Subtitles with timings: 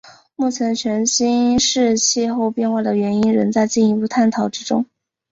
[0.35, 4.87] 目前全新世气候变化的原因仍在进一步探讨之中。